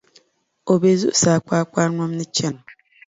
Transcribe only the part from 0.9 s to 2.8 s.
zuɣusaa kpakpanyom ni chana.